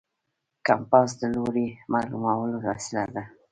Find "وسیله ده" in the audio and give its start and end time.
2.67-3.23